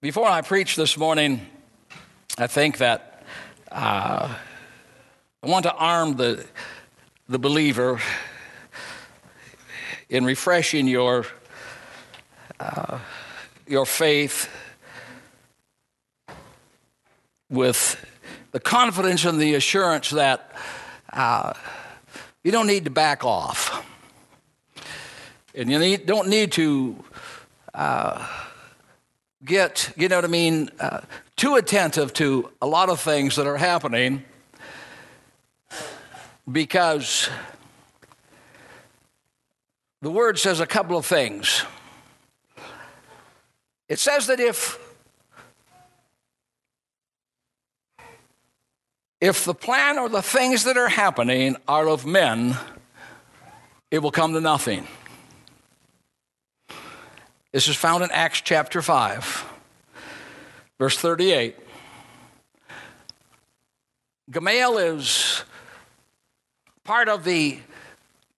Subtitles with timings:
[0.00, 1.44] Before I preach this morning,
[2.38, 3.24] I think that
[3.72, 4.32] uh,
[5.42, 6.46] I want to arm the,
[7.28, 8.00] the believer
[10.08, 11.26] in refreshing your,
[12.60, 13.00] uh,
[13.66, 14.48] your faith
[17.50, 18.00] with
[18.52, 20.52] the confidence and the assurance that
[21.12, 21.54] uh,
[22.44, 23.84] you don't need to back off.
[25.56, 27.02] And you need, don't need to
[27.74, 28.24] uh,
[29.44, 31.00] get, you know what I mean, uh,
[31.36, 34.24] too attentive to a lot of things that are happening
[36.50, 37.28] because
[40.00, 41.64] the word says a couple of things.
[43.88, 44.78] It says that if
[49.20, 52.56] if the plan or the things that are happening are of men,
[53.90, 54.86] it will come to nothing.
[57.52, 59.44] This is found in Acts chapter 5,
[60.78, 61.56] verse 38.
[64.30, 65.44] Gamaliel is
[66.84, 67.58] part of the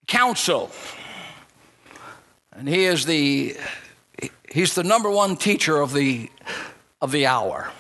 [0.06, 0.70] council,
[2.52, 3.56] and he is the
[4.52, 6.30] he's the number one teacher of the
[7.00, 7.72] of the hour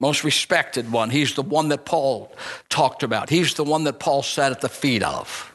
[0.00, 1.10] most respected one.
[1.10, 2.32] He's the one that Paul
[2.68, 3.30] talked about.
[3.30, 5.52] He's the one that Paul sat at the feet of.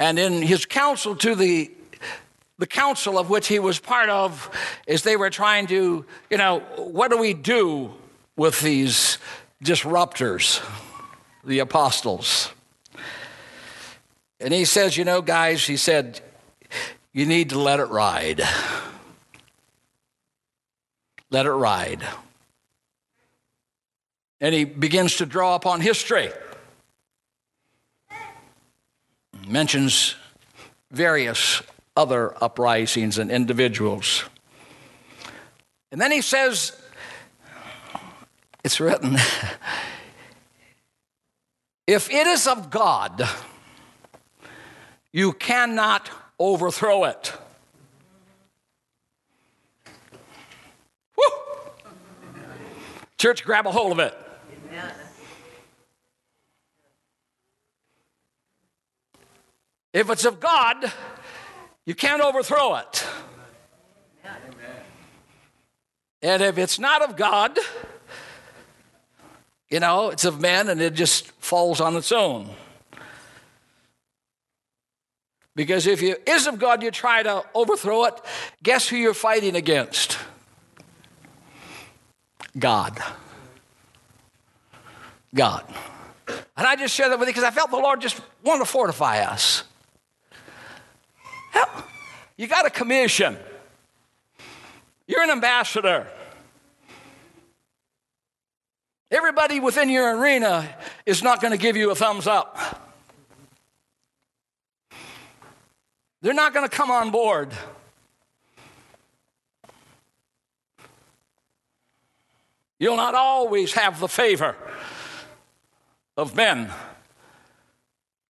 [0.00, 1.70] And in his counsel to the
[2.58, 4.48] the council of which he was part of
[4.86, 7.92] is they were trying to, you know, what do we do
[8.36, 9.18] with these
[9.62, 10.64] disruptors,
[11.42, 12.52] the apostles?
[14.38, 16.20] And he says, you know, guys, he said,
[17.12, 18.42] you need to let it ride.
[21.30, 22.04] Let it ride.
[24.40, 26.30] And he begins to draw upon history.
[29.46, 30.16] Mentions
[30.90, 31.62] various
[31.96, 34.24] other uprisings and individuals.
[35.92, 36.72] And then he says,
[38.64, 39.14] it's written,
[41.86, 43.28] if it is of God,
[45.12, 47.32] you cannot overthrow it.
[51.16, 51.24] Woo!
[53.18, 54.18] Church, grab a hold of it.
[59.94, 60.92] If it's of God,
[61.86, 63.06] you can't overthrow it.
[66.20, 67.56] And if it's not of God,
[69.70, 72.50] you know, it's of men and it just falls on its own.
[75.54, 78.20] Because if it is of God, you try to overthrow it,
[78.62, 80.18] guess who you're fighting against?
[82.58, 82.98] God.
[85.32, 85.64] God.
[86.56, 88.64] And I just share that with you because I felt the Lord just wanted to
[88.64, 89.62] fortify us.
[92.36, 93.36] You got a commission.
[95.06, 96.06] You're an ambassador.
[99.10, 100.68] Everybody within your arena
[101.06, 102.82] is not going to give you a thumbs up.
[106.22, 107.52] They're not going to come on board.
[112.78, 114.56] You'll not always have the favor
[116.16, 116.70] of men,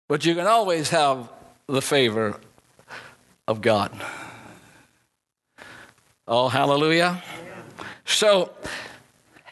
[0.06, 1.30] but you can always have
[1.66, 2.38] the favor
[3.46, 3.92] of God.
[6.26, 7.22] Oh, hallelujah.
[8.06, 8.52] So,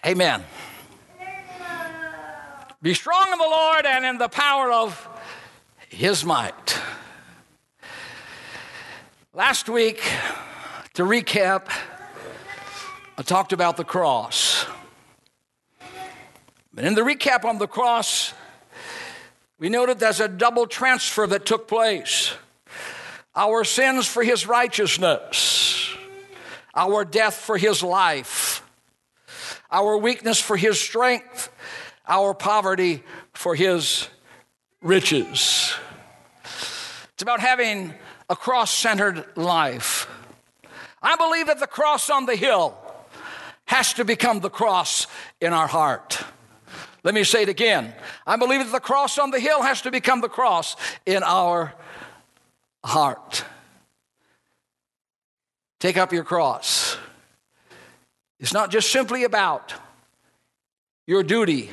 [0.07, 0.43] amen.
[2.81, 5.09] Be strong in the Lord and in the power of
[5.89, 6.81] his might.
[9.35, 10.03] Last week,
[10.95, 11.69] to recap,
[13.19, 14.67] I talked about the cross.
[16.75, 18.33] But in the recap on the cross,
[19.59, 22.33] we noted there's a double transfer that took place
[23.35, 25.95] our sins for his righteousness,
[26.75, 28.63] our death for his life,
[29.71, 31.51] our weakness for his strength,
[32.07, 34.09] our poverty for his
[34.83, 35.75] riches.
[37.15, 37.95] It's about having
[38.29, 40.09] a cross centered life.
[41.03, 42.77] I believe that the cross on the hill
[43.67, 45.07] has to become the cross
[45.41, 46.23] in our heart.
[47.05, 47.95] Let me say it again.
[48.27, 51.75] I believe that the cross on the hill has to become the cross in our
[52.85, 53.45] heart.
[55.81, 56.97] Take up your cross.
[58.41, 59.75] It's not just simply about
[61.07, 61.71] your duty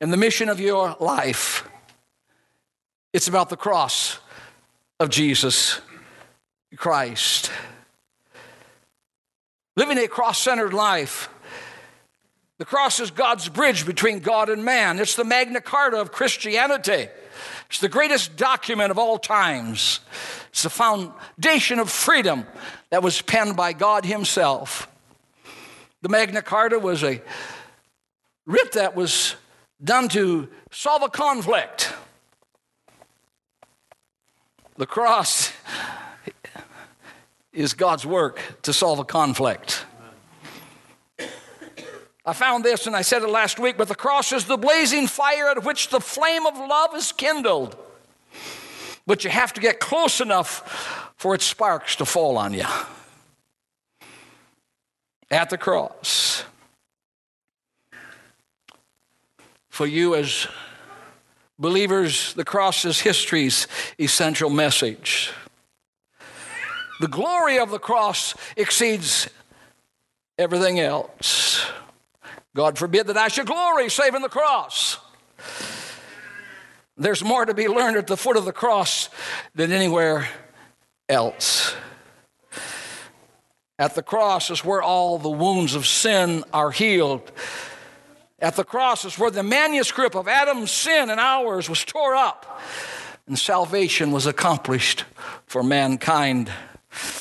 [0.00, 1.68] and the mission of your life,
[3.12, 4.18] it's about the cross
[5.00, 5.80] of Jesus
[6.76, 7.50] Christ.
[9.76, 11.28] Living a cross centered life
[12.58, 14.98] the cross is God's bridge between God and man.
[14.98, 17.08] It's the Magna Carta of Christianity.
[17.68, 20.00] It's the greatest document of all times.
[20.50, 22.46] It's the foundation of freedom
[22.90, 24.88] that was penned by God Himself.
[26.02, 27.20] The Magna Carta was a
[28.46, 29.34] writ that was
[29.82, 31.92] done to solve a conflict.
[34.76, 35.52] The cross
[37.52, 39.84] is God's work to solve a conflict.
[42.28, 45.06] I found this and I said it last week, but the cross is the blazing
[45.06, 47.74] fire at which the flame of love is kindled.
[49.06, 52.66] But you have to get close enough for its sparks to fall on you.
[55.30, 56.44] At the cross.
[59.70, 60.46] For you as
[61.58, 63.66] believers, the cross is history's
[63.98, 65.30] essential message.
[67.00, 69.30] The glory of the cross exceeds
[70.36, 71.47] everything else.
[72.54, 74.98] God forbid that I should glory save in the cross.
[76.96, 79.08] There's more to be learned at the foot of the cross
[79.54, 80.28] than anywhere
[81.08, 81.74] else.
[83.78, 87.30] At the cross is where all the wounds of sin are healed.
[88.40, 92.60] At the cross is where the manuscript of Adam's sin and ours was tore up,
[93.28, 95.04] and salvation was accomplished
[95.46, 96.50] for mankind.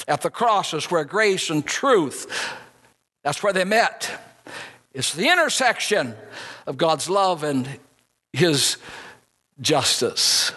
[0.07, 2.56] At the cross is where grace and truth,
[3.24, 4.09] that's where they met.
[4.98, 6.16] It's the intersection
[6.66, 7.70] of God's love and
[8.34, 8.78] His
[9.62, 10.52] justice.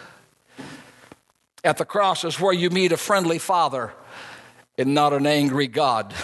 [1.62, 3.92] At the cross is where you meet a friendly Father
[4.78, 6.14] and not an angry God.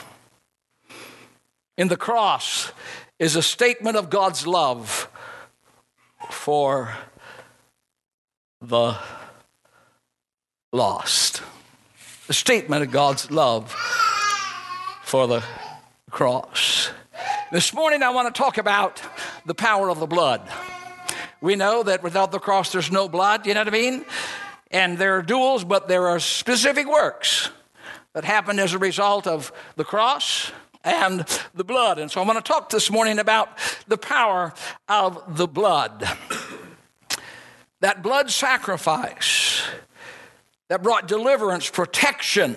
[1.77, 2.73] In the cross
[3.19, 5.11] is a statement of God's love
[6.31, 6.97] for
[8.63, 8.97] the
[10.73, 11.43] lost
[12.31, 13.73] A statement of God's love
[15.03, 15.45] for the
[16.11, 16.93] cross.
[17.53, 19.01] This morning, I want to talk about
[19.45, 20.43] the power of the blood.
[21.41, 24.05] We know that without the cross, there's no blood, you know what I mean?
[24.73, 27.51] And there are duels, but there are specific works
[28.15, 30.51] that happen as a result of the cross
[30.83, 32.01] and the blood.
[32.01, 33.49] And so I want to talk this morning about
[33.87, 34.53] the power
[34.89, 36.05] of the blood.
[37.79, 39.63] That blood sacrifice
[40.67, 42.57] that brought deliverance, protection,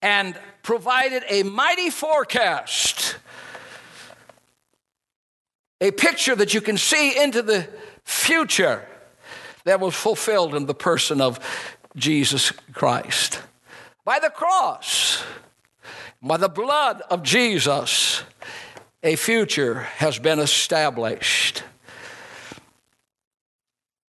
[0.00, 2.91] and provided a mighty forecast.
[5.82, 7.68] A picture that you can see into the
[8.04, 8.86] future
[9.64, 11.40] that was fulfilled in the person of
[11.96, 13.40] Jesus Christ.
[14.04, 15.24] By the cross,
[16.22, 18.22] by the blood of Jesus,
[19.02, 21.64] a future has been established.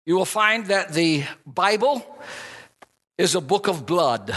[0.04, 2.04] You will find that the Bible
[3.16, 4.36] is a book of blood.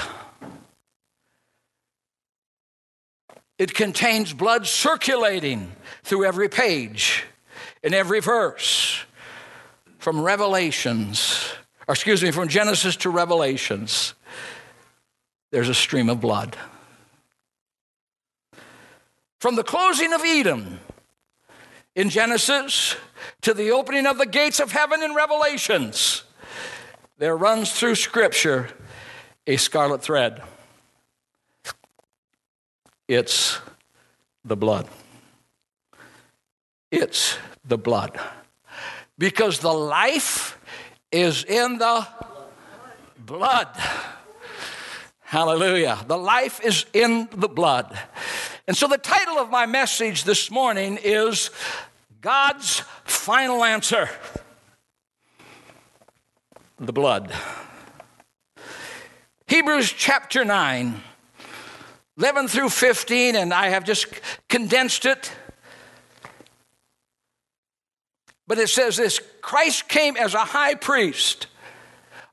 [3.57, 5.72] It contains blood circulating
[6.04, 7.24] through every page,
[7.81, 9.04] in every verse,
[9.98, 11.54] from Revelations,
[11.88, 14.13] or excuse me, from Genesis to Revelations.
[15.52, 16.57] There's a stream of blood.
[19.40, 20.80] From the closing of Eden
[21.96, 22.96] in Genesis
[23.42, 26.24] to the opening of the gates of heaven in Revelations,
[27.18, 28.69] there runs through Scripture
[29.48, 30.42] a scarlet thread.
[33.07, 33.60] It's
[34.44, 34.88] the blood.
[36.92, 38.19] It's the blood.
[39.18, 40.60] Because the life
[41.12, 42.07] is in the
[43.18, 43.68] blood.
[45.22, 46.04] Hallelujah.
[46.07, 47.98] The life is in the blood.
[48.68, 51.51] And so the title of my message this morning is
[52.22, 54.10] God's Final Answer
[56.80, 57.32] the blood.
[59.48, 61.01] Hebrews chapter 9,
[62.17, 64.07] 11 through 15, and I have just
[64.48, 65.31] condensed it.
[68.48, 71.48] But it says this Christ came as a high priest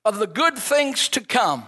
[0.05, 1.65] of the good things to come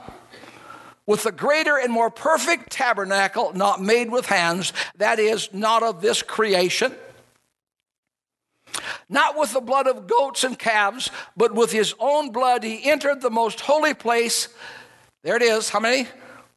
[1.06, 6.00] with a greater and more perfect tabernacle not made with hands, that is, not of
[6.00, 6.92] this creation
[9.08, 13.20] not with the blood of goats and calves, but with his own blood he entered
[13.20, 14.48] the most holy place.
[15.22, 15.68] There it is.
[15.68, 16.08] How many?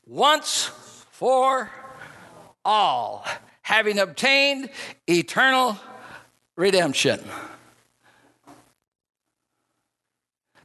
[0.06, 0.72] Once
[1.18, 1.72] for
[2.64, 3.26] all,
[3.64, 4.70] having obtained
[5.10, 5.76] eternal
[6.56, 7.20] redemption.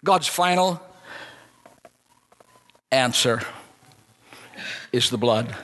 [0.05, 0.79] God's final
[2.91, 3.41] answer
[4.93, 5.57] is the blood.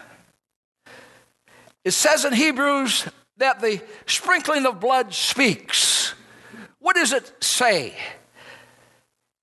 [1.84, 6.14] It says in Hebrews that the sprinkling of blood speaks.
[6.78, 7.94] What does it say?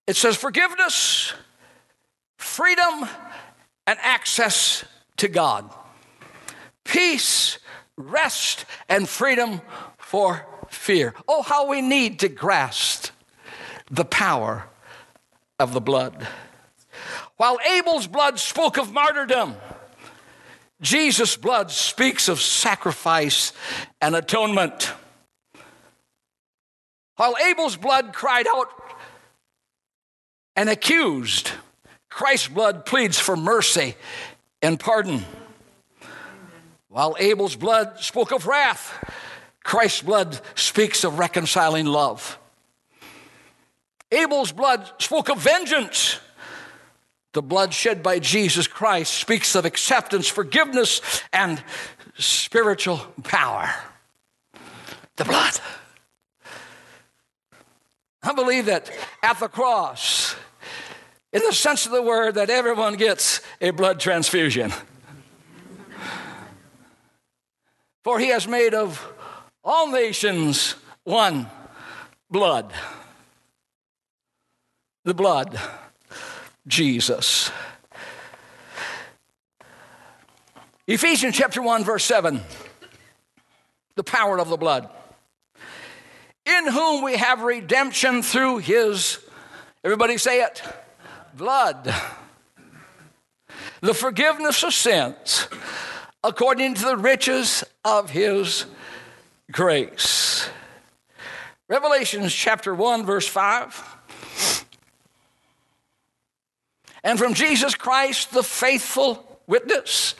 [0.07, 1.33] It says forgiveness,
[2.39, 3.07] freedom,
[3.85, 4.83] and access
[5.17, 5.69] to God.
[6.83, 7.57] Peace,
[7.97, 9.61] rest, and freedom
[9.97, 11.13] for fear.
[11.27, 13.09] Oh, how we need to grasp
[13.89, 14.67] the power
[15.59, 16.27] of the blood.
[17.37, 19.55] While Abel's blood spoke of martyrdom,
[20.81, 23.53] Jesus' blood speaks of sacrifice
[24.01, 24.91] and atonement.
[27.15, 28.67] While Abel's blood cried out
[30.55, 31.51] and accused,
[32.09, 33.95] Christ's blood pleads for mercy
[34.61, 35.23] and pardon.
[36.89, 38.93] While Abel's blood spoke of wrath,
[39.63, 42.39] Christ's blood speaks of reconciling love.
[44.11, 46.19] Abel's blood spoke of vengeance.
[47.33, 51.01] The blood shed by Jesus Christ speaks of acceptance, forgiveness,
[51.33, 51.61] and
[52.17, 53.73] spiritual power.
[55.17, 55.59] The blood.
[58.23, 58.89] I believe that
[59.21, 60.35] at the cross,
[61.35, 64.71] in the sense of the word, that everyone gets a blood transfusion.
[68.05, 69.05] For he has made of
[69.61, 71.47] all nations one
[72.31, 72.71] blood.
[75.03, 75.59] The blood,
[76.67, 77.51] Jesus.
[80.87, 82.39] Ephesians chapter 1, verse 7.
[83.95, 84.89] The power of the blood.
[86.45, 89.19] In whom we have redemption through his,
[89.83, 90.63] everybody say it,
[91.35, 91.93] blood.
[93.81, 95.47] The forgiveness of sins
[96.23, 98.65] according to the riches of his
[99.51, 100.49] grace.
[101.67, 104.65] Revelations chapter 1, verse 5.
[107.03, 110.15] And from Jesus Christ, the faithful witness,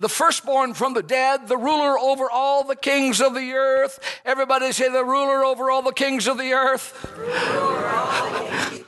[0.00, 3.98] the firstborn from the dead, the ruler over all the kings of the earth.
[4.24, 6.92] Everybody say, the ruler over all the kings of the earth.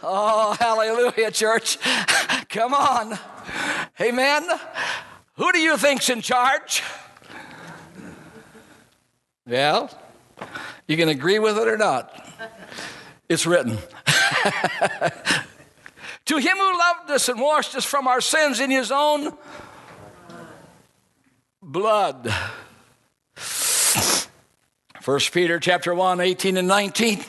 [0.03, 1.79] Oh, hallelujah, church.
[2.49, 3.19] Come on.
[4.01, 4.47] Amen.
[5.35, 6.83] Who do you think's in charge?
[9.47, 9.91] Well,
[10.87, 12.27] you can agree with it or not.
[13.29, 13.77] It's written.
[16.27, 19.37] to him who loved us and washed us from our sins in his own
[21.63, 22.33] blood.
[25.05, 27.25] 1 Peter chapter 1, 18 and 19.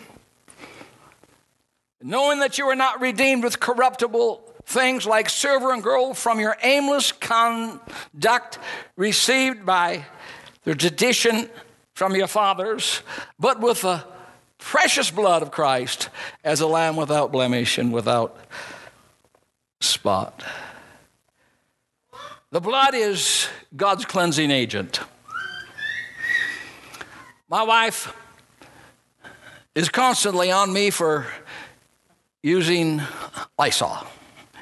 [2.01, 6.55] Knowing that you are not redeemed with corruptible things like silver and gold from your
[6.61, 8.59] aimless conduct
[8.95, 10.05] received by
[10.63, 11.49] the tradition
[11.95, 13.01] from your fathers,
[13.39, 14.03] but with the
[14.59, 16.09] precious blood of Christ
[16.43, 18.37] as a lamb without blemish and without
[19.81, 20.43] spot.
[22.51, 24.99] The blood is God's cleansing agent.
[27.49, 28.13] My wife
[29.75, 31.25] is constantly on me for
[32.41, 33.01] using
[33.57, 34.05] Lysol.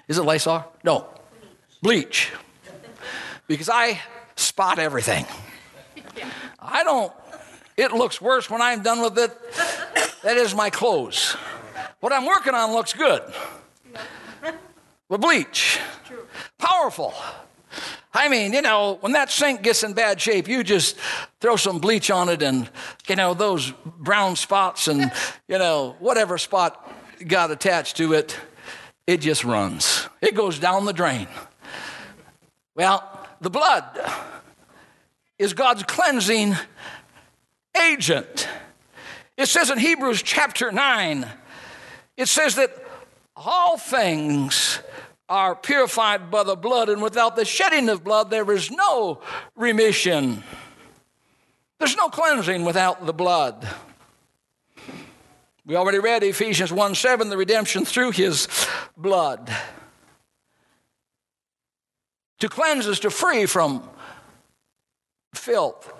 [0.07, 0.71] Is it Lysol?
[0.83, 1.07] No,
[1.81, 2.31] bleach.
[3.47, 3.99] Because I
[4.35, 5.25] spot everything.
[6.59, 7.13] I don't,
[7.75, 9.31] it looks worse when I'm done with it.
[10.23, 11.35] That is my clothes.
[11.99, 13.21] What I'm working on looks good.
[15.09, 15.79] With bleach,
[16.57, 17.13] powerful.
[18.13, 20.97] I mean, you know, when that sink gets in bad shape, you just
[21.39, 22.69] throw some bleach on it and,
[23.07, 25.11] you know, those brown spots and,
[25.47, 26.86] you know, whatever spot
[27.25, 28.37] got attached to it,
[29.05, 30.07] it just runs.
[30.21, 31.27] It goes down the drain.
[32.75, 33.83] Well, the blood
[35.39, 36.55] is God's cleansing
[37.79, 38.47] agent.
[39.37, 41.27] It says in Hebrews chapter 9,
[42.17, 42.75] it says that
[43.35, 44.79] all things
[45.29, 49.21] are purified by the blood, and without the shedding of blood, there is no
[49.55, 50.43] remission.
[51.79, 53.67] There's no cleansing without the blood.
[55.67, 58.47] We already read Ephesians 1 7, the redemption through his
[58.95, 59.53] blood.
[62.39, 63.83] To cleanse us to free from
[65.35, 65.91] filth,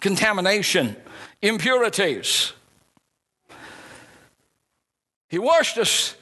[0.00, 0.96] contamination,
[1.40, 2.52] impurities.
[5.30, 6.14] He washed us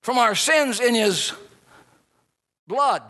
[0.00, 1.34] from our sins in his
[2.66, 3.02] blood.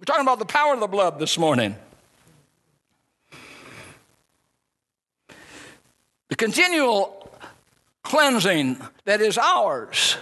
[0.00, 1.76] We're talking about the power of the blood this morning.
[6.28, 7.19] The continual
[8.10, 10.16] cleansing that is ours.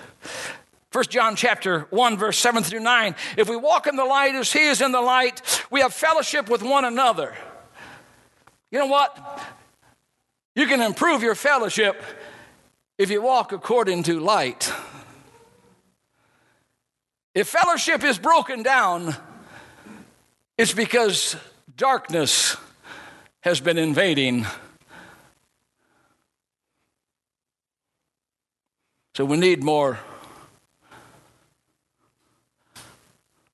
[0.92, 4.52] 1 John chapter 1 verse 7 through 9 if we walk in the light as
[4.52, 7.36] he is in the light we have fellowship with one another
[8.70, 9.44] you know what
[10.54, 12.02] you can improve your fellowship
[12.96, 14.72] if you walk according to light
[17.38, 19.14] if fellowship is broken down,
[20.56, 21.36] it's because
[21.76, 22.56] darkness
[23.42, 24.44] has been invading.
[29.18, 29.98] So we need more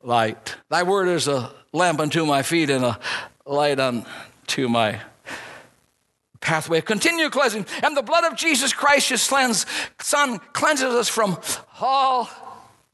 [0.03, 0.57] light.
[0.69, 3.01] Thy word is a lamp unto my feet and a
[3.47, 5.01] light unto my
[6.43, 7.65] pathway Continue cleansing.
[7.83, 11.39] And the blood of Jesus Christ, his son, cleanses us from
[11.81, 12.29] all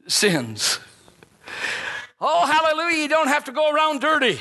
[0.07, 0.79] sins.
[2.21, 4.39] Oh, hallelujah, you don't have to go around dirty.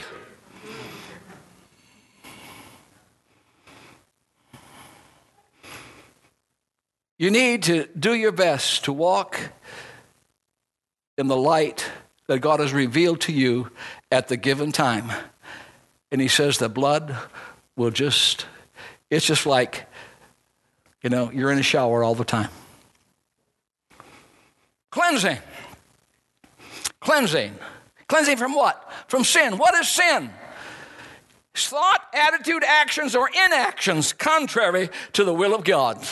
[7.21, 9.39] You need to do your best to walk
[11.19, 11.85] in the light
[12.29, 13.71] that God has revealed to you
[14.11, 15.13] at the given time.
[16.11, 17.15] And He says the blood
[17.77, 18.47] will just,
[19.11, 19.87] it's just like,
[21.03, 22.49] you know, you're in a shower all the time.
[24.89, 25.37] Cleansing.
[27.01, 27.55] Cleansing.
[28.09, 28.91] Cleansing from what?
[29.09, 29.59] From sin.
[29.59, 30.31] What is sin?
[31.55, 36.03] Thought, attitude, actions, or inactions contrary to the will of God.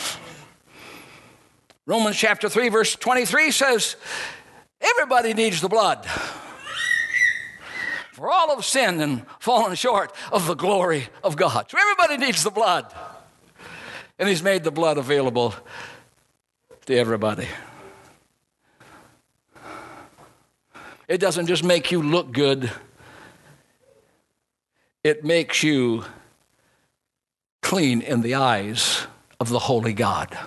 [1.89, 3.95] Romans chapter 3, verse 23 says,
[4.79, 6.05] Everybody needs the blood.
[8.11, 11.65] For all have sinned and fallen short of the glory of God.
[11.67, 12.93] So everybody needs the blood.
[14.19, 15.55] And He's made the blood available
[16.85, 17.47] to everybody.
[21.07, 22.71] It doesn't just make you look good,
[25.03, 26.05] it makes you
[27.63, 29.07] clean in the eyes
[29.39, 30.37] of the Holy God.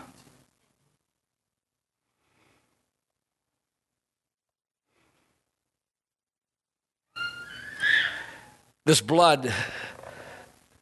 [8.84, 9.52] This blood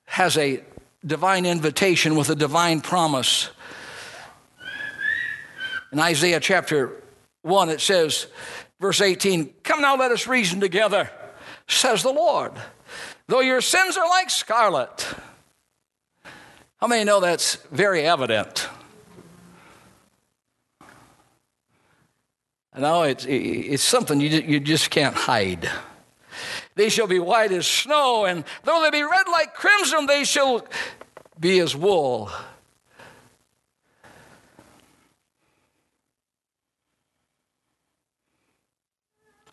[0.07, 0.63] has a
[1.05, 3.51] divine invitation with a divine promise.
[5.93, 7.03] In Isaiah chapter
[7.43, 8.27] 1, it says,
[8.81, 11.11] Verse 18 Come now, let us reason together,
[11.69, 12.53] says the Lord.
[13.27, 15.07] Though your sins are like scarlet.
[16.79, 18.69] How many know that's very evident?
[22.77, 25.69] No, it's, it's something you, you just can't hide.
[26.75, 30.67] They shall be white as snow, and though they be red like crimson, they shall
[31.39, 32.31] be as wool.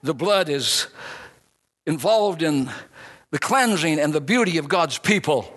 [0.03, 0.87] The blood is
[1.85, 2.69] involved in
[3.31, 5.51] the cleansing and the beauty of God's people,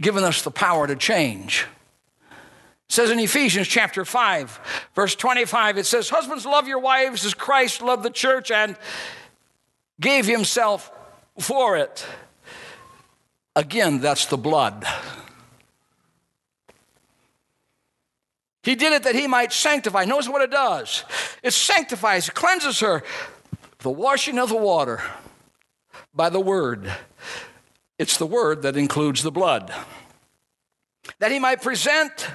[0.00, 1.66] giving us the power to change.
[2.30, 7.34] It says in Ephesians chapter 5, verse 25, it says, Husbands, love your wives as
[7.34, 8.76] Christ loved the church and
[10.00, 10.90] gave himself
[11.38, 12.04] for it.
[13.54, 14.84] Again, that's the blood.
[18.62, 20.04] He did it that he might sanctify.
[20.04, 21.04] Notice what it does
[21.42, 23.02] it sanctifies, it cleanses her.
[23.78, 25.02] The washing of the water
[26.14, 26.92] by the word.
[27.98, 29.72] It's the word that includes the blood.
[31.18, 32.28] That he might present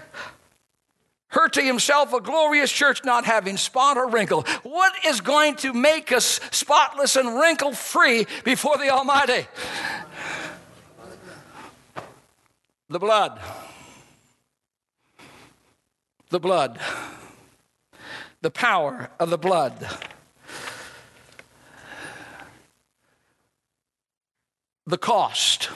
[1.29, 4.43] her to himself a glorious church not having spot or wrinkle.
[4.63, 9.47] What is going to make us spotless and wrinkle free before the Almighty?
[12.89, 13.39] The blood
[16.35, 16.79] the blood,
[18.41, 19.87] the power of the blood.
[24.87, 25.69] The cost.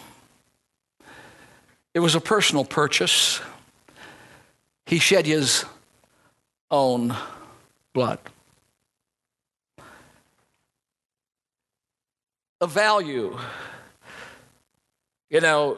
[1.94, 3.40] It was a personal purchase.
[4.90, 5.66] He shed his
[6.72, 7.16] own
[7.94, 8.18] blood.
[12.60, 13.38] A value,
[15.30, 15.78] you know,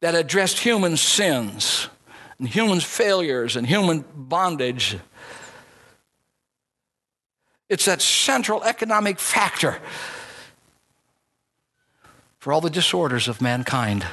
[0.00, 1.88] that addressed human sins
[2.40, 4.98] and human failures and human bondage.
[7.68, 9.78] It's that central economic factor
[12.40, 14.04] for all the disorders of mankind.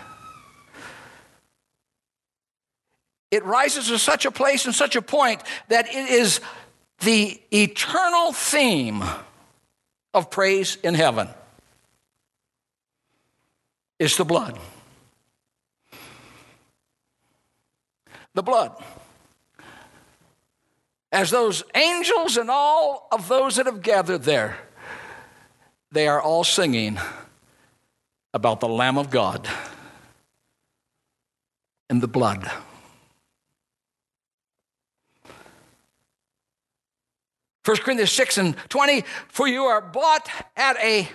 [3.32, 6.40] It rises to such a place and such a point that it is
[7.00, 9.04] the eternal theme
[10.14, 11.28] of praise in heaven
[14.00, 14.58] is the blood.
[18.38, 18.72] the blood.
[21.12, 24.58] As those angels and all of those that have gathered there,
[25.92, 27.00] they are all singing
[28.36, 29.50] about the Lamb of God
[31.90, 32.50] and the blood.
[37.68, 41.10] First Corinthians 6 and 20, for you are bought at a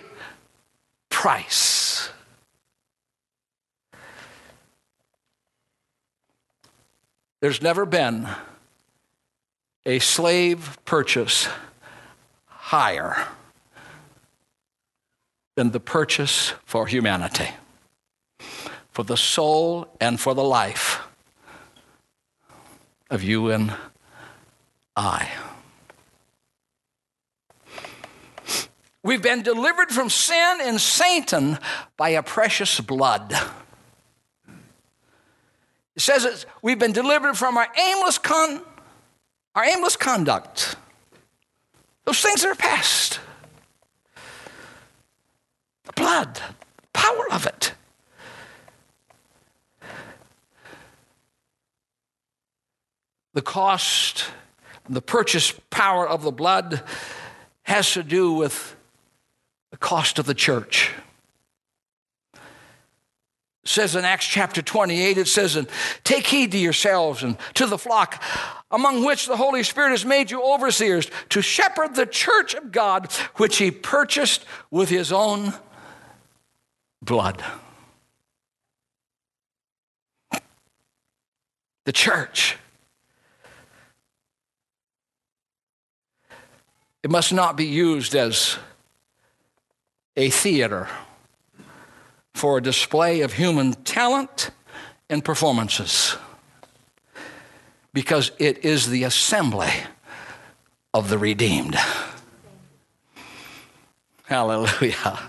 [1.09, 2.11] price.
[7.39, 8.27] There's never been
[9.83, 11.47] a slave purchase
[12.45, 13.29] higher
[15.55, 17.49] than the purchase for humanity,
[18.91, 21.01] for the soul and for the life
[23.09, 23.73] of you and
[24.95, 25.31] I.
[29.03, 31.59] We've been delivered from sin and Satan
[31.97, 33.35] by a precious blood.
[35.95, 38.61] It says we've been delivered from our aimless con,
[39.55, 40.75] our aimless conduct.
[42.05, 43.19] Those things are past.
[45.83, 47.73] The blood, the power of it.
[53.33, 54.25] The cost,
[54.87, 56.83] the purchase power of the blood
[57.63, 58.75] has to do with
[59.83, 60.91] cost of the church.
[62.33, 62.39] It
[63.69, 65.67] says in Acts chapter 28, it says, and
[66.05, 68.23] take heed to yourselves and to the flock
[68.71, 73.11] among which the Holy Spirit has made you overseers to shepherd the church of God,
[73.35, 75.53] which he purchased with his own
[77.01, 77.43] blood.
[81.83, 82.55] The church.
[87.03, 88.57] It must not be used as
[90.15, 90.87] a theater
[92.33, 94.51] for a display of human talent
[95.09, 96.17] and performances
[97.93, 99.71] because it is the assembly
[100.93, 101.77] of the redeemed.
[104.25, 105.19] Hallelujah.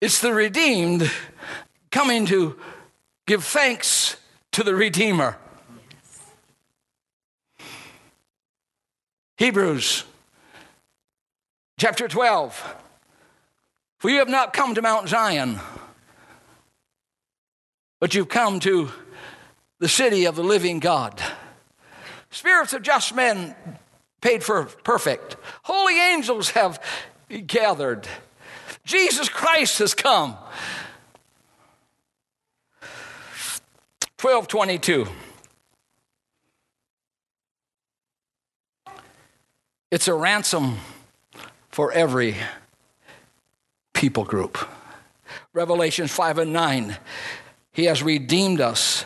[0.00, 1.10] It's the redeemed
[1.90, 2.56] coming to
[3.26, 4.16] give thanks
[4.52, 5.36] to the Redeemer.
[9.38, 10.04] Hebrews
[11.78, 12.76] chapter 12.
[13.98, 15.58] For you have not come to Mount Zion,
[18.00, 18.90] but you've come to
[19.78, 21.20] the city of the living God.
[22.30, 23.54] Spirits of just men
[24.20, 25.36] paid for perfect.
[25.62, 26.82] Holy angels have
[27.46, 28.08] gathered.
[28.84, 30.36] Jesus Christ has come.
[34.20, 35.06] 1222.
[39.90, 40.78] It's a ransom
[41.76, 42.34] for every
[43.92, 44.56] people group.
[45.52, 46.96] Revelation 5 and 9.
[47.70, 49.04] He has redeemed us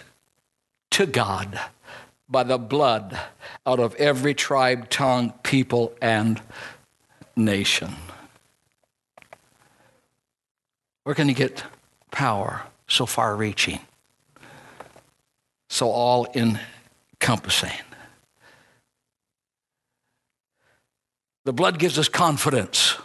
[0.93, 1.59] to God
[2.29, 3.19] by the blood
[3.67, 6.41] out of every tribe, tongue, people, and
[7.35, 7.97] nation.
[11.03, 11.65] Where can you get
[12.13, 13.81] power so far reaching,
[15.69, 17.90] so all encompassing?
[21.45, 22.97] The blood gives us confidence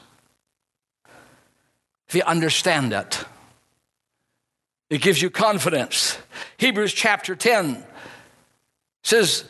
[2.07, 3.23] if you understand it.
[4.89, 6.17] It gives you confidence.
[6.57, 7.83] Hebrews chapter 10
[9.03, 9.49] says,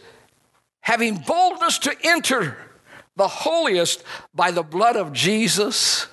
[0.80, 2.58] having boldness to enter
[3.16, 6.08] the holiest by the blood of Jesus.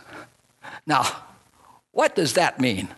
[0.87, 1.05] Now,
[1.93, 2.89] what does that mean?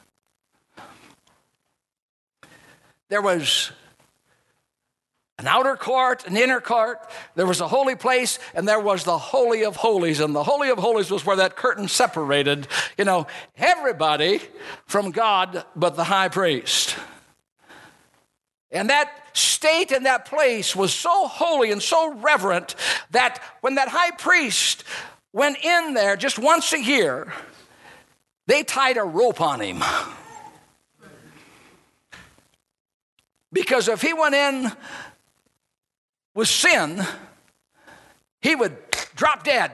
[3.09, 3.73] There was
[5.39, 6.99] an outer court, an inner court.
[7.35, 10.21] There was a holy place, and there was the Holy of Holies.
[10.21, 14.41] And the Holy of Holies was where that curtain separated, you know, everybody
[14.87, 16.97] from God but the high priest.
[18.71, 22.75] And that state and that place was so holy and so reverent
[23.11, 24.85] that when that high priest
[25.33, 27.33] went in there just once a year,
[28.47, 29.83] they tied a rope on him.
[33.53, 34.73] Because if he went in
[36.35, 37.03] with sin,
[38.41, 38.77] he would
[39.15, 39.73] drop dead.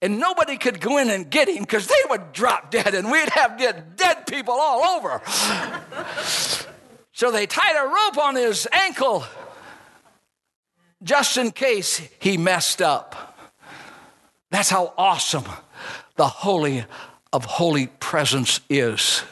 [0.00, 3.28] And nobody could go in and get him because they would drop dead and we'd
[3.30, 5.22] have dead people all over.
[7.12, 9.24] so they tied a rope on his ankle
[11.02, 13.36] just in case he messed up.
[14.50, 15.44] That's how awesome
[16.16, 16.84] the Holy
[17.32, 19.22] of Holy Presence is.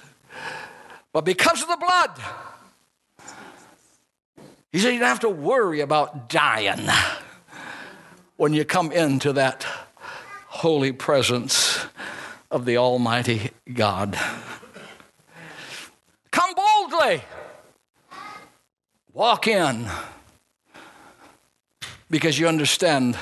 [1.13, 2.11] But because of the blood,
[4.73, 6.89] he said, You don't have to worry about dying
[8.37, 9.65] when you come into that
[10.49, 11.79] holy presence
[12.51, 14.19] of the Almighty God.
[16.31, 17.23] Come boldly,
[19.13, 19.87] walk in,
[22.11, 23.17] because you understand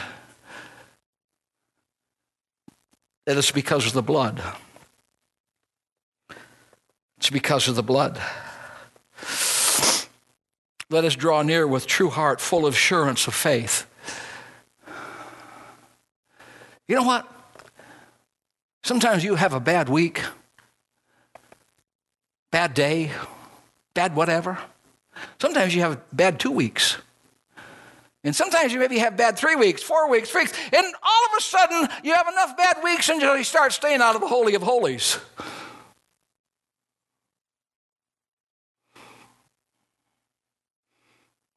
[3.27, 4.43] that it's because of the blood.
[7.19, 8.21] It's because of the blood.
[10.91, 13.87] Let us draw near with true heart, full of assurance of faith.
[16.89, 17.31] You know what?
[18.83, 20.21] Sometimes you have a bad week,
[22.51, 23.13] bad day,
[23.95, 24.59] bad whatever.
[25.41, 26.97] Sometimes you have bad two weeks.
[28.25, 30.53] And sometimes you maybe have bad three weeks, four weeks, weeks.
[30.73, 34.17] And all of a sudden, you have enough bad weeks until you start staying out
[34.17, 35.19] of the Holy of Holies.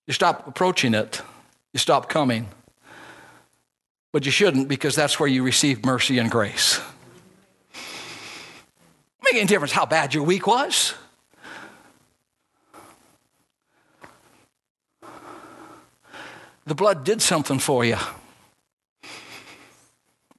[0.07, 1.21] You stop approaching it,
[1.71, 2.47] you stop coming.
[4.11, 6.79] But you shouldn't because that's where you receive mercy and grace.
[9.23, 10.93] Make any difference how bad your week was.
[16.65, 17.97] The blood did something for you.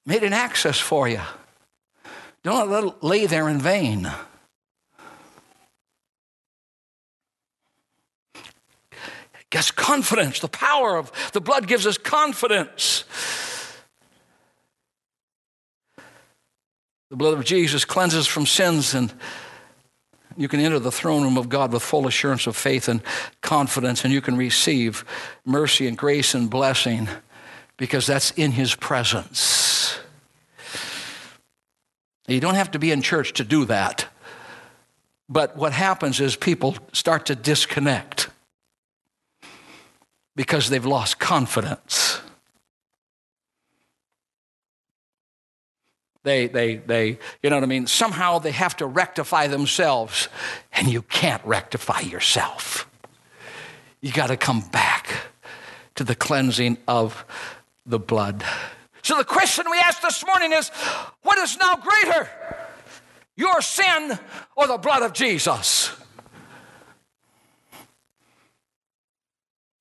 [0.07, 1.21] Made an access for you.
[2.43, 4.11] Don't let it lay there in vain.
[9.55, 10.41] Gets confidence.
[10.41, 13.05] The power of the blood gives us confidence.
[17.09, 19.15] The blood of Jesus cleanses from sins, and
[20.37, 23.01] you can enter the throne room of God with full assurance of faith and
[23.43, 25.05] confidence, and you can receive
[25.45, 27.09] mercy and grace and blessing
[27.77, 29.97] because that's in His presence.
[32.27, 34.09] You don't have to be in church to do that.
[35.29, 38.24] But what happens is people start to disconnect
[40.37, 42.21] because they've lost confidence.
[46.25, 47.87] They, they, they, you know what I mean?
[47.87, 50.29] Somehow they have to rectify themselves,
[50.73, 52.89] and you can't rectify yourself.
[54.01, 55.09] You got to come back
[55.97, 57.25] to the cleansing of
[57.87, 58.43] the blood.
[59.03, 60.71] So the question we ask this morning is
[61.23, 62.29] what is now greater,
[63.37, 64.19] your sin
[64.57, 65.91] or the blood of Jesus?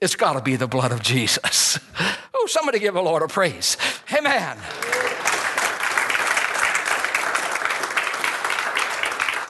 [0.04, 1.80] It's got to be the blood of Jesus.
[2.36, 3.78] Oh, somebody give the Lord a praise.
[4.12, 4.58] Amen.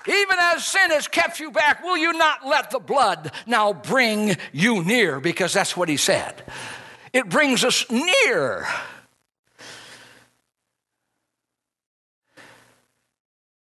[0.05, 4.35] Even as sin has kept you back, will you not let the blood now bring
[4.51, 5.19] you near?
[5.19, 6.43] Because that's what he said.
[7.13, 8.67] It brings us near.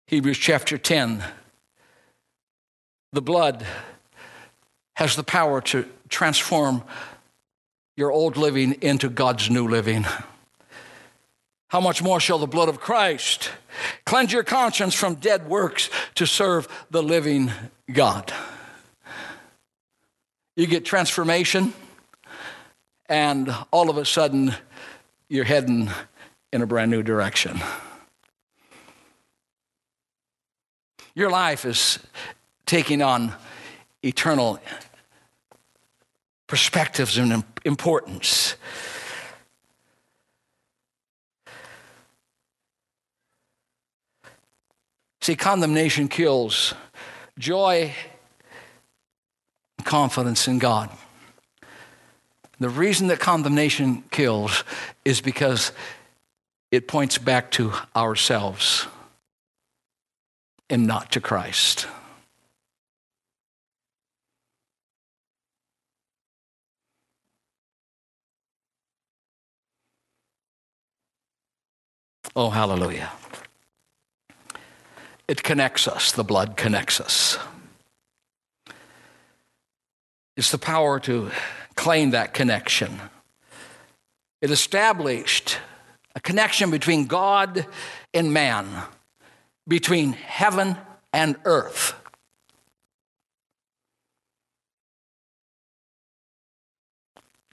[0.06, 1.24] Hebrews chapter 10.
[3.14, 3.66] The blood
[4.98, 6.84] has the power to transform
[7.96, 10.06] your old living into God's new living.
[11.70, 13.52] How much more shall the blood of Christ
[14.06, 17.52] cleanse your conscience from dead works to serve the living
[17.92, 18.32] God?
[20.56, 21.74] You get transformation,
[23.10, 24.56] and all of a sudden,
[25.30, 25.90] you're heading
[26.54, 27.60] in a brand new direction.
[31.14, 32.00] Your life is
[32.66, 33.34] taking on
[34.04, 34.60] eternal
[36.48, 38.56] perspectives and importance.
[45.22, 46.74] See, condemnation kills
[47.38, 47.94] joy
[49.84, 50.90] confidence in God.
[52.60, 54.64] The reason that condemnation kills
[55.06, 55.72] is because
[56.72, 58.88] it points back to ourselves
[60.70, 61.88] and not to Christ.
[72.38, 73.10] Oh, hallelujah.
[75.28, 77.40] It connects us, the blood connects us.
[80.36, 81.32] It's the power to
[81.74, 83.02] claim that connection.
[84.40, 85.58] It established
[86.14, 87.66] a connection between God
[88.14, 88.68] and man,
[89.68, 90.78] between heaven
[91.12, 91.96] and earth.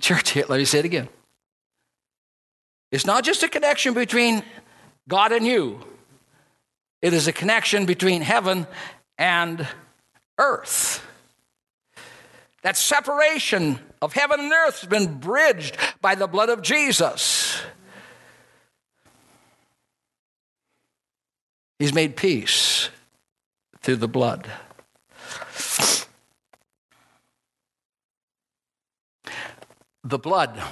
[0.02, 1.08] Church, let me say it again.
[2.92, 4.42] It's not just a connection between
[5.08, 5.80] God and you,
[7.02, 8.66] it is a connection between heaven
[9.18, 9.66] and
[10.38, 11.06] earth.
[12.62, 17.60] That separation of heaven and earth has been bridged by the blood of Jesus.
[21.78, 22.88] He's made peace
[23.82, 24.50] through the blood.
[30.02, 30.62] The blood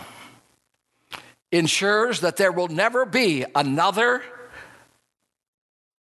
[1.52, 4.22] ensures that there will never be another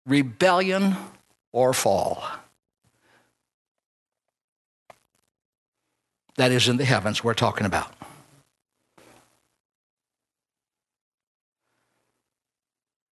[0.06, 0.94] rebellion
[1.52, 2.22] or fall.
[6.36, 7.92] That is in the heavens we're talking about.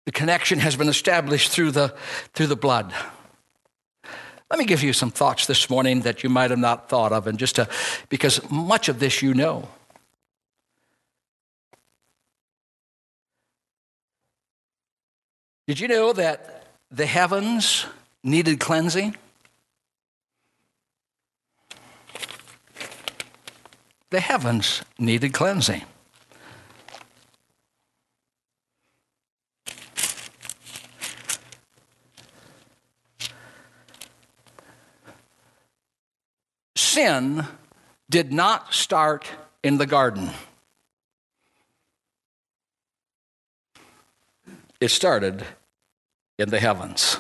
[0.07, 1.95] The connection has been established through the,
[2.35, 2.93] through the blood.
[4.51, 7.27] Let me give you some thoughts this morning that you might have not thought of,
[7.27, 7.69] and just to,
[8.09, 9.69] because much of this you know.
[15.73, 17.87] Did you know that the heavens
[18.23, 19.17] needed cleansing?
[24.11, 25.81] The heavens needed cleansing.
[36.77, 37.47] Sin
[38.11, 39.27] did not start
[39.63, 40.29] in the garden.
[44.79, 45.47] It started
[46.39, 47.19] in the heavens.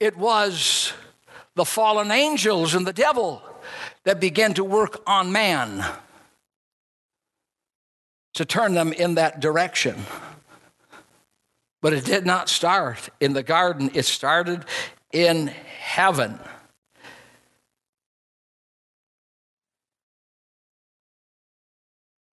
[0.00, 0.92] It was
[1.54, 3.42] the fallen angels and the devil
[4.04, 5.84] that began to work on man
[8.34, 9.96] to turn them in that direction.
[11.82, 14.64] But it did not start in the garden, it started
[15.12, 16.38] in heaven.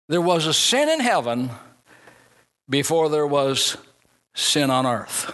[0.09, 1.51] There was a sin in heaven
[2.68, 3.76] before there was
[4.35, 5.33] sin on earth.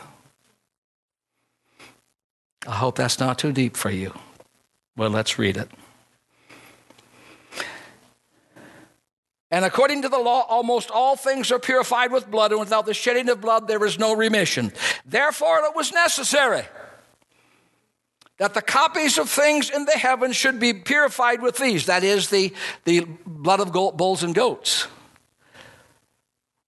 [2.67, 4.15] I hope that's not too deep for you.
[4.97, 5.71] Well, let's read it.
[9.51, 12.95] And according to the law, almost all things are purified with blood, and without the
[12.95, 14.73] shedding of blood, there is no remission.
[15.07, 16.65] Therefore, it was necessary
[18.39, 22.31] that the copies of things in the heavens should be purified with these that is,
[22.31, 22.53] the,
[22.85, 24.89] the blood of bulls and goats.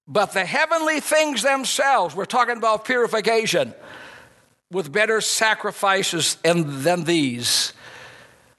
[0.08, 3.74] But the heavenly things themselves, we're talking about purification,
[4.70, 7.72] with better sacrifices than these.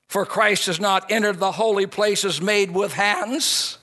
[0.08, 3.78] For Christ has not entered the holy places made with hands,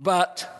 [0.00, 0.50] but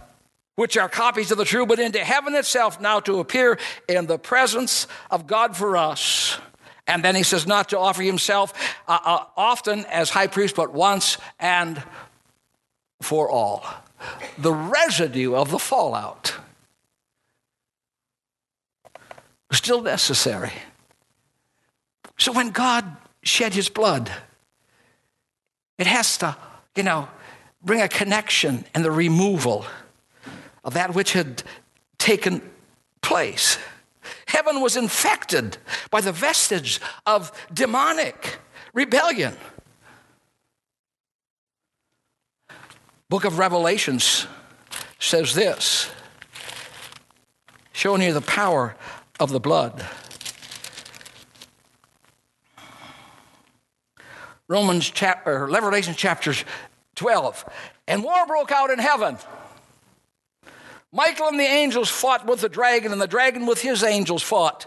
[0.55, 3.59] which are copies of the true, but into heaven itself now to appear
[3.89, 6.39] in the presence of God for us.
[6.87, 8.53] And then he says, not to offer himself
[8.87, 11.83] uh, uh, often as high priest, but once and
[13.01, 13.65] for all.
[14.39, 16.35] The residue of the fallout
[19.65, 20.53] still necessary.
[22.19, 22.85] So when God
[23.23, 24.11] shed his blood,
[25.79, 26.37] it has to,
[26.77, 27.09] you know,
[27.63, 29.65] bring a connection and the removal
[30.65, 31.43] of that which had
[31.99, 32.43] taken
[33.01, 33.59] place.
[34.27, 35.57] Heaven was infected
[35.91, 38.39] by the vestige of demonic
[38.75, 39.37] rebellion.
[43.15, 44.27] Book of Revelations
[44.99, 45.89] says this,
[47.73, 48.75] showing you the power
[49.21, 49.87] of the blood.
[54.49, 56.35] Romans chapter, Revelation chapter
[56.97, 57.45] 12.
[57.87, 59.17] And war broke out in heaven.
[60.91, 64.67] Michael and the angels fought with the dragon, and the dragon with his angels fought.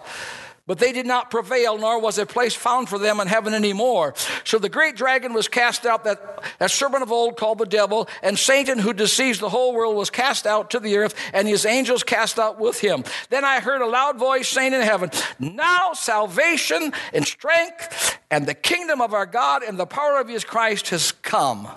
[0.67, 4.13] But they did not prevail, nor was a place found for them in heaven anymore.
[4.43, 8.09] So the great dragon was cast out, that, that serpent of old called the devil,
[8.21, 11.65] and Satan, who deceives the whole world, was cast out to the earth, and his
[11.65, 13.05] angels cast out with him.
[13.29, 18.53] Then I heard a loud voice saying in heaven, Now salvation and strength and the
[18.53, 21.69] kingdom of our God and the power of his Christ has come.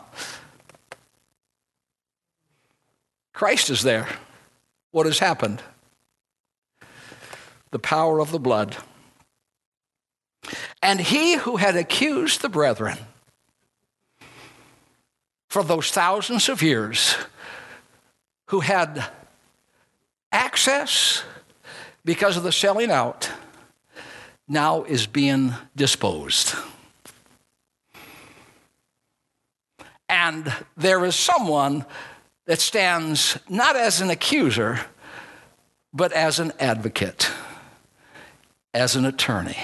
[3.33, 4.09] Christ is there.
[4.91, 5.63] What has happened?
[7.71, 8.77] The power of the blood.
[10.83, 12.99] And he who had accused the brethren
[15.49, 17.17] for those thousands of years,
[18.47, 19.05] who had
[20.33, 21.23] access
[22.05, 23.31] because of the selling out,
[24.49, 26.55] now is being disposed.
[30.09, 31.85] And there is someone
[32.47, 34.81] that stands not as an accuser,
[35.93, 37.31] but as an advocate
[38.73, 39.57] as an attorney.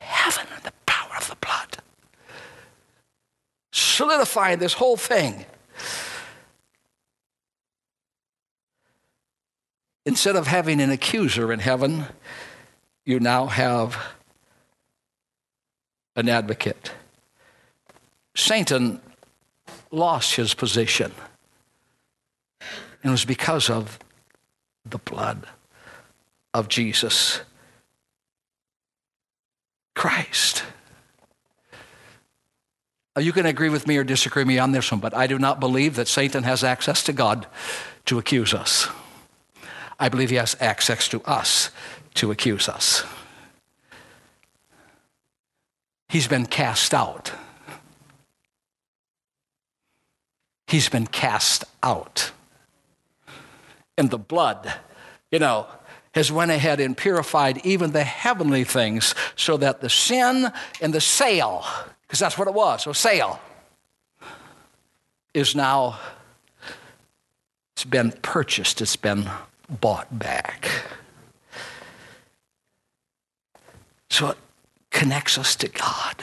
[0.00, 1.78] Heaven and the power of the blood.
[3.72, 5.44] Solidifying this whole thing.
[10.04, 12.06] Instead of having an accuser in heaven,
[13.04, 13.96] you now have
[16.16, 16.90] an advocate.
[18.34, 19.00] Satan
[19.90, 21.12] lost his position.
[23.02, 23.98] And it was because of
[24.84, 25.46] the blood
[26.54, 27.40] of Jesus
[29.94, 30.64] Christ.
[33.18, 35.38] You can agree with me or disagree with me on this one, but I do
[35.38, 37.46] not believe that Satan has access to God
[38.06, 38.88] to accuse us.
[39.98, 41.70] I believe he has access to us
[42.14, 43.04] to accuse us.
[46.08, 47.32] He's been cast out.
[50.66, 52.32] He's been cast out
[53.96, 54.72] and the blood,
[55.30, 55.66] you know,
[56.14, 61.00] has went ahead and purified even the heavenly things so that the sin and the
[61.00, 61.64] sale,
[62.02, 63.40] because that's what it was, so sale,
[65.32, 65.98] is now,
[67.74, 69.28] it's been purchased, it's been
[69.80, 70.70] bought back.
[74.10, 74.38] So it
[74.90, 76.16] connects us to God.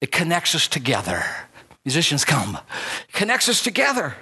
[0.00, 1.24] It connects us together.
[1.84, 2.58] Musicians come.
[3.08, 4.14] It connects us together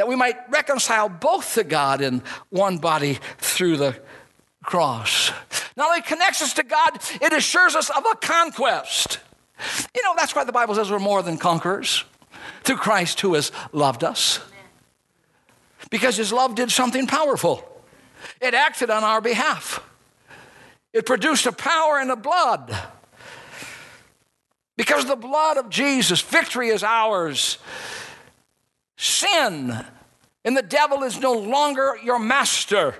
[0.00, 4.00] that we might reconcile both to God in one body through the
[4.64, 5.30] cross.
[5.76, 9.18] Not only connects us to God, it assures us of a conquest.
[9.94, 12.02] You know, that's why the Bible says we're more than conquerors
[12.62, 14.40] through Christ who has loved us.
[15.90, 17.62] Because his love did something powerful.
[18.40, 19.86] It acted on our behalf.
[20.94, 22.74] It produced a power in the blood.
[24.78, 27.58] Because the blood of Jesus, victory is ours.
[29.00, 29.82] Sin
[30.44, 32.94] and the devil is no longer your master.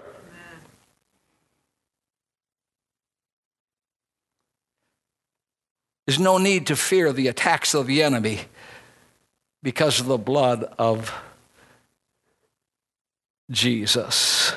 [6.06, 8.40] There's no need to fear the attacks of the enemy
[9.62, 11.14] because of the blood of
[13.50, 14.54] Jesus.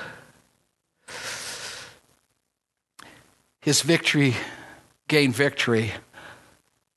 [3.60, 4.34] His victory
[5.10, 5.92] gained victory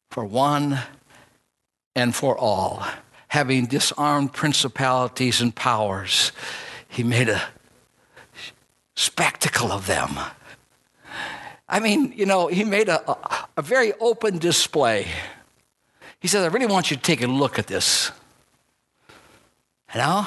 [0.08, 0.78] for one
[1.96, 2.86] and for all.
[3.36, 6.32] Having disarmed principalities and powers,
[6.88, 7.42] he made a
[8.94, 10.18] spectacle of them.
[11.68, 15.08] I mean, you know, he made a, a, a very open display.
[16.18, 18.10] He said, I really want you to take a look at this.
[19.92, 20.26] You know?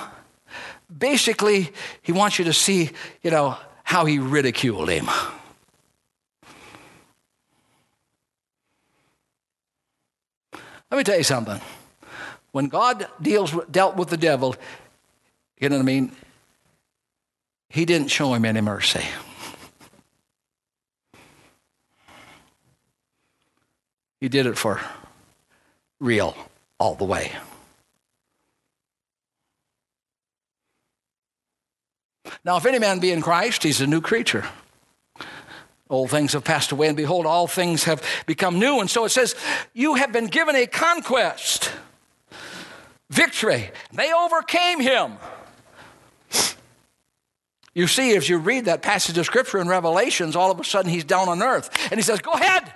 [0.95, 1.71] Basically,
[2.03, 2.91] he wants you to see,
[3.23, 5.07] you know, how he ridiculed him.
[10.91, 11.59] Let me tell you something.
[12.51, 14.55] When God deals dealt with the devil,
[15.59, 16.11] you know what I mean?
[17.69, 19.03] He didn't show him any mercy.
[24.19, 24.81] He did it for
[25.99, 26.35] real
[26.79, 27.31] all the way.
[32.43, 34.45] Now, if any man be in Christ, he's a new creature.
[35.89, 38.79] Old things have passed away, and behold, all things have become new.
[38.79, 39.35] And so it says,
[39.73, 41.71] You have been given a conquest,
[43.09, 43.71] victory.
[43.93, 45.17] They overcame him.
[47.73, 50.91] You see, as you read that passage of scripture in Revelations, all of a sudden
[50.91, 51.69] he's down on earth.
[51.91, 52.73] And he says, Go ahead.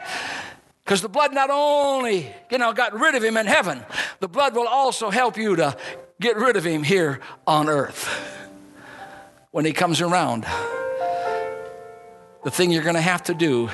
[0.83, 3.83] Because the blood not only, you know, got rid of him in heaven,
[4.19, 5.77] the blood will also help you to
[6.19, 8.07] get rid of him here on earth
[9.51, 10.45] when he comes around
[12.43, 13.69] the thing you're going to have to do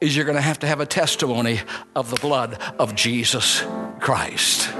[0.00, 1.60] is you're going to have to have a testimony
[1.96, 3.64] of the blood of Jesus
[4.00, 4.70] Christ.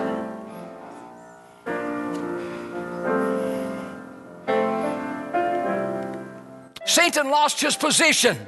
[7.03, 8.39] Satan lost his position.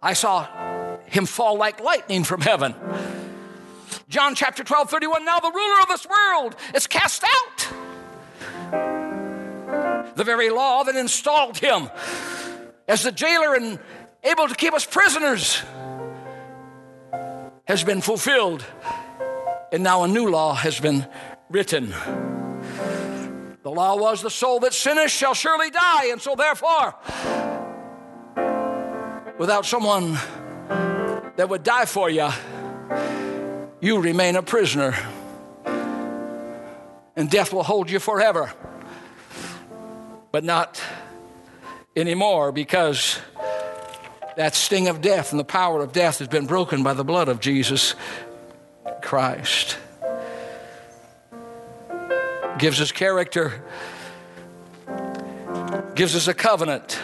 [0.00, 0.48] I saw
[1.04, 2.74] him fall like lightning from heaven.
[4.08, 5.22] John chapter 12, 31.
[5.22, 7.68] Now the ruler of this world is cast out.
[10.16, 11.90] The very law that installed him
[12.88, 13.78] as the jailer and
[14.24, 15.62] able to keep us prisoners
[17.66, 18.64] has been fulfilled.
[19.70, 21.06] And now a new law has been
[21.50, 21.92] written.
[23.62, 26.06] The law was the soul that sinneth shall surely die.
[26.06, 26.94] And so, therefore,
[29.38, 30.18] without someone
[31.36, 32.28] that would die for you,
[33.80, 34.96] you remain a prisoner.
[37.14, 38.52] And death will hold you forever.
[40.32, 40.82] But not
[41.94, 43.18] anymore because
[44.36, 47.28] that sting of death and the power of death has been broken by the blood
[47.28, 47.94] of Jesus
[49.02, 49.76] Christ.
[52.58, 53.62] Gives us character,
[55.94, 56.98] gives us a covenant.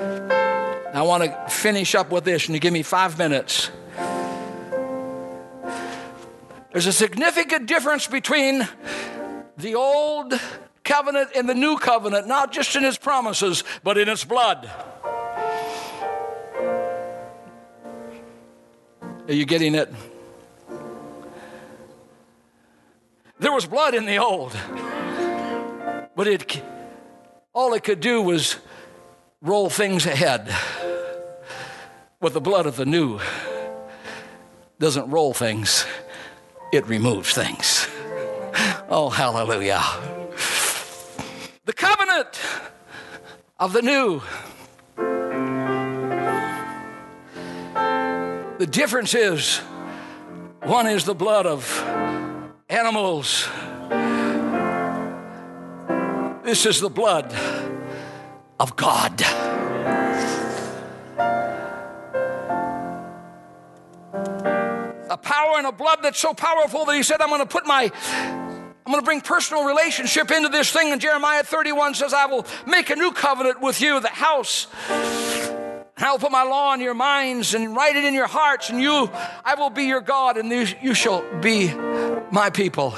[0.00, 3.70] I want to finish up with this, and you give me five minutes.
[6.72, 8.68] There's a significant difference between
[9.56, 10.34] the old
[10.82, 14.70] covenant and the new covenant, not just in its promises, but in its blood.
[19.26, 19.92] Are you getting it?
[23.44, 24.56] There was blood in the old,
[26.16, 26.62] but it
[27.52, 28.56] all it could do was
[29.42, 30.48] roll things ahead.
[32.22, 33.20] With the blood of the new
[34.78, 35.84] doesn't roll things,
[36.72, 37.86] it removes things.
[38.88, 39.82] Oh, hallelujah
[41.66, 42.40] the covenant
[43.58, 44.22] of the new.
[48.56, 49.58] The difference is
[50.62, 51.62] one is the blood of
[52.74, 53.48] animals,
[56.42, 57.32] this is the blood
[58.58, 59.20] of God.
[65.08, 67.64] A power and a blood that's so powerful that he said, I'm going to put
[67.64, 67.92] my
[68.86, 70.92] I'm going to bring personal relationship into this thing.
[70.92, 74.66] And Jeremiah 31 says, I will make a new covenant with you, the house.
[74.90, 78.68] And I will put my law in your minds and write it in your hearts,
[78.68, 79.08] and you,
[79.44, 81.72] I will be your God, and you, you shall be
[82.34, 82.90] my people.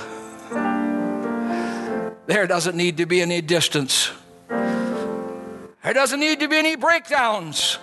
[2.26, 4.10] There doesn't need to be any distance.
[4.48, 7.78] There doesn't need to be any breakdowns.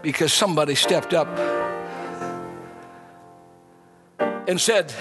[0.00, 1.26] Because somebody stepped up
[4.20, 4.94] and said,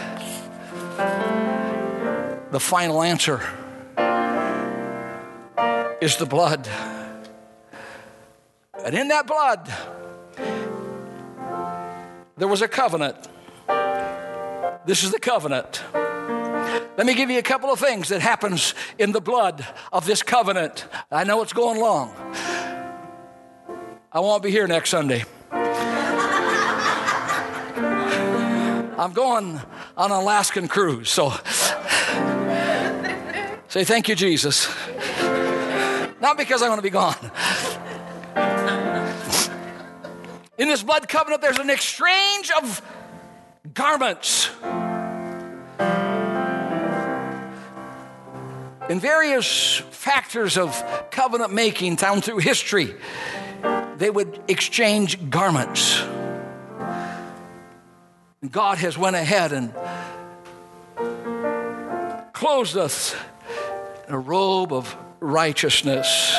[2.51, 3.41] The final answer
[6.01, 6.67] is the blood.
[8.83, 9.71] And in that blood,
[12.37, 13.34] there was a covenant.
[14.85, 15.81] This is the covenant.
[15.93, 20.21] Let me give you a couple of things that happens in the blood of this
[20.21, 20.85] covenant.
[21.11, 22.13] I know it's going long.
[24.11, 25.25] I won't be here next Sunday.
[28.97, 29.59] I'm going
[29.97, 31.31] on an Alaskan cruise, so
[33.67, 34.73] say thank you, Jesus.
[36.21, 37.15] Not because I'm going to be gone.
[40.57, 42.81] In this blood covenant, there's an exchange of
[43.73, 44.44] garments.
[48.87, 52.93] In various factors of covenant making down through history,
[53.97, 56.03] they would exchange garments.
[58.51, 59.73] God has went ahead and
[62.31, 63.15] clothed us
[64.07, 66.35] in a robe of righteousness.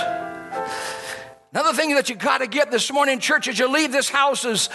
[1.53, 4.45] Another thing that you got to get this morning, church, as you leave this house
[4.45, 4.69] is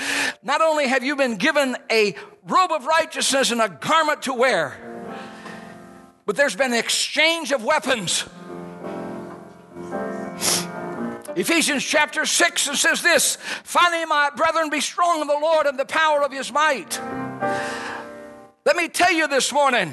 [0.44, 4.91] not only have you been given a robe of righteousness and a garment to wear,
[6.26, 8.26] but there's been an exchange of weapons.
[11.36, 15.80] Ephesians chapter 6 and says this Finally, my brethren, be strong in the Lord and
[15.80, 17.00] the power of his might.
[18.66, 19.92] Let me tell you this morning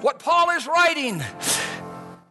[0.00, 1.22] what Paul is writing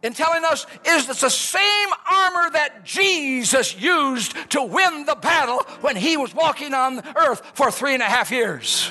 [0.02, 5.62] and telling us is it's the same armor that Jesus used to win the battle
[5.80, 8.90] when he was walking on earth for three and a half years.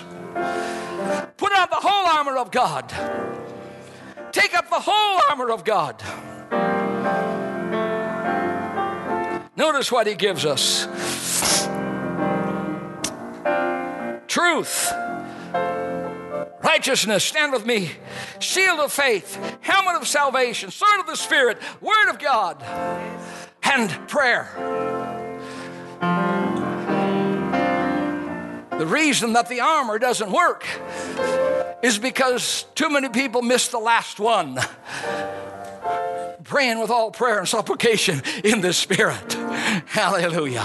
[1.37, 2.91] Put on the whole armor of God.
[4.35, 6.03] Take up the whole armor of God.
[9.55, 10.87] Notice what he gives us.
[14.27, 14.91] Truth,
[16.61, 17.91] righteousness, stand with me,
[18.39, 22.61] shield of faith, helmet of salvation, sword of the Spirit, word of God,
[23.63, 25.23] and prayer.
[28.77, 30.65] The reason that the armor doesn't work
[31.81, 34.59] is because too many people miss the last one
[36.45, 39.33] praying with all prayer and supplication in the Spirit.
[39.87, 40.63] Hallelujah.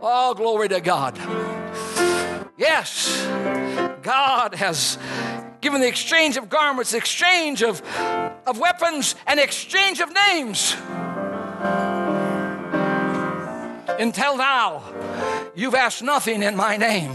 [0.00, 1.18] All glory to God.
[2.56, 3.26] Yes,
[4.02, 4.98] God has
[5.60, 7.82] given the exchange of garments, exchange of,
[8.46, 10.74] of weapons, and exchange of names.
[13.98, 14.82] Until now,
[15.56, 17.14] you've asked nothing in my name.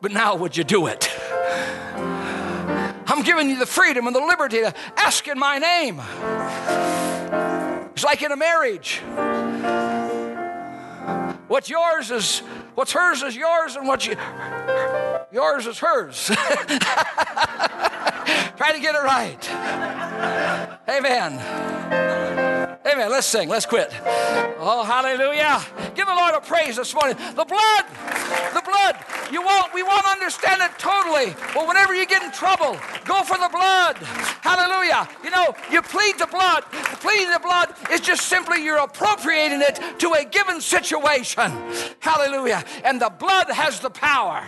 [0.00, 1.10] But now, would you do it?
[3.06, 6.00] I'm giving you the freedom and the liberty to ask in my name.
[7.92, 9.00] It's like in a marriage.
[11.48, 12.40] What's yours is
[12.74, 14.16] what's hers is yours, and what's you,
[15.32, 16.26] yours is hers.
[18.56, 19.50] Try to get it right.
[20.88, 22.47] Amen.
[22.86, 23.10] Amen.
[23.10, 23.48] Let's sing.
[23.48, 23.90] Let's quit.
[24.60, 25.60] Oh, hallelujah.
[25.94, 27.16] Give the Lord a praise this morning.
[27.34, 27.84] The blood,
[28.54, 28.96] the blood.
[29.30, 31.34] You won't, we won't understand it totally.
[31.54, 33.96] But whenever you get in trouble, go for the blood.
[34.42, 35.08] Hallelujah.
[35.22, 36.64] You know, you plead the blood.
[37.00, 41.52] Pleading the blood is just simply you're appropriating it to a given situation.
[42.00, 42.64] Hallelujah.
[42.84, 44.44] And the blood has the power.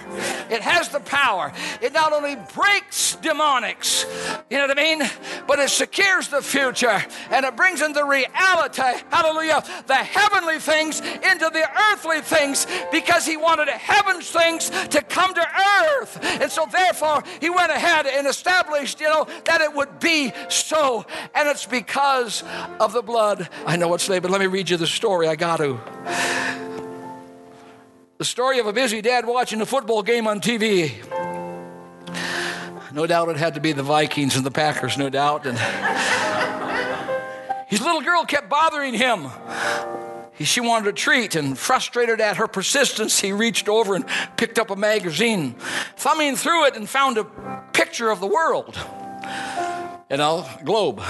[0.50, 1.52] It has the power.
[1.80, 4.04] It not only breaks demonics,
[4.50, 5.02] you know what I mean?
[5.46, 11.00] But it secures the future and it brings into reality reality, hallelujah, the heavenly things
[11.00, 16.18] into the earthly things because he wanted heaven's things to come to earth.
[16.40, 21.04] And so, therefore, he went ahead and established, you know, that it would be so.
[21.34, 22.44] And it's because
[22.78, 23.48] of the blood.
[23.66, 25.28] I know it's late, but let me read you the story.
[25.28, 25.78] I got to.
[28.18, 30.92] The story of a busy dad watching a football game on TV.
[32.92, 35.46] No doubt it had to be the Vikings and the Packers, no doubt.
[35.46, 35.58] And
[37.68, 39.28] his little girl kept bothering him.
[40.42, 44.70] She wanted a treat, and frustrated at her persistence, he reached over and picked up
[44.70, 45.54] a magazine,
[45.96, 47.24] thumbing through it, and found a
[47.72, 48.78] picture of the world.
[50.10, 51.02] You know, globe.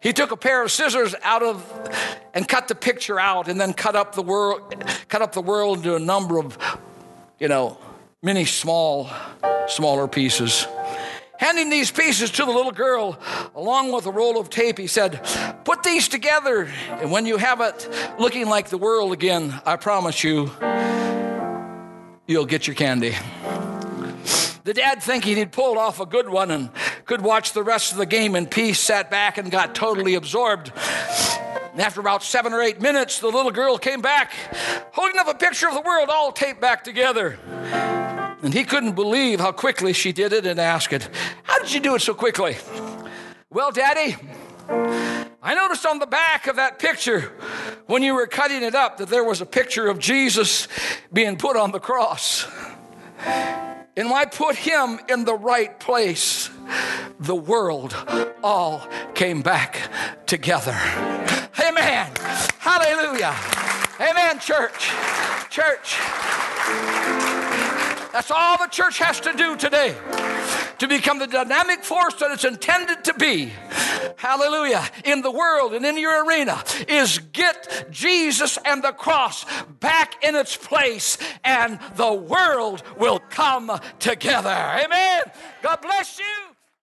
[0.00, 1.64] He took a pair of scissors out of
[2.32, 4.74] and cut the picture out, and then cut up the world,
[5.08, 6.56] cut up the world into a number of,
[7.38, 7.78] you know,
[8.22, 9.10] many small,
[9.68, 10.66] smaller pieces.
[11.38, 13.18] Handing these pieces to the little girl,
[13.54, 15.20] along with a roll of tape, he said,
[15.66, 17.88] Put these together, and when you have it
[18.20, 20.52] looking like the world again, I promise you,
[22.28, 23.16] you'll get your candy.
[24.62, 26.70] The dad, thinking he'd pulled off a good one and
[27.04, 30.70] could watch the rest of the game in peace, sat back and got totally absorbed.
[31.72, 34.30] And after about seven or eight minutes, the little girl came back,
[34.92, 37.40] holding up a picture of the world all taped back together.
[38.44, 41.08] And he couldn't believe how quickly she did it and asked it,
[41.42, 42.56] How did you do it so quickly?
[43.50, 44.14] Well, Daddy,
[45.46, 47.20] I noticed on the back of that picture
[47.86, 50.66] when you were cutting it up that there was a picture of Jesus
[51.12, 52.48] being put on the cross.
[53.96, 56.50] And I put him in the right place,
[57.20, 57.94] the world
[58.42, 59.88] all came back
[60.26, 60.76] together.
[61.60, 62.10] Amen.
[62.58, 63.36] Hallelujah.
[64.00, 64.90] Amen, church.
[65.48, 65.96] Church.
[68.16, 69.94] That's all the church has to do today
[70.78, 73.52] to become the dynamic force that it's intended to be.
[74.16, 74.88] Hallelujah.
[75.04, 79.44] In the world and in your arena is get Jesus and the cross
[79.80, 84.48] back in its place, and the world will come together.
[84.48, 85.24] Amen.
[85.60, 86.55] God bless you.